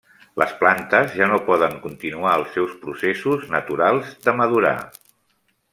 Les 0.41 0.53
plantes 0.61 1.13
ja 1.19 1.27
no 1.33 1.37
poden 1.51 1.77
continuar 1.83 2.33
els 2.39 2.57
seus 2.59 2.75
processos 2.87 3.47
naturals 3.57 4.13
de 4.27 4.39
madurar. 4.41 4.77